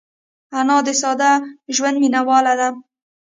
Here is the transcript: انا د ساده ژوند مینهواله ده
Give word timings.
انا 0.59 0.77
د 0.87 0.89
ساده 1.01 1.31
ژوند 1.75 1.97
مینهواله 2.03 2.53
ده 2.59 2.69